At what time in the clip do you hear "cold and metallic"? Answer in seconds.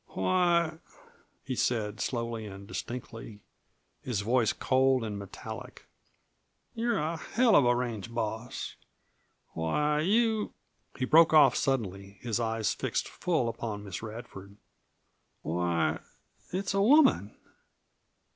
4.51-5.85